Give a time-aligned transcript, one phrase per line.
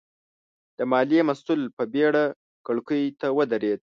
[0.77, 2.23] د ماليې مسوول په بېړه
[2.65, 3.81] کړکۍ ته ودرېد.